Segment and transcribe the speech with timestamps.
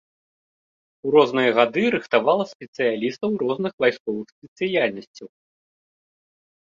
[1.07, 5.27] У розныя гады рыхтавала спецыялістаў розных вайсковых спецыяльнасцяў.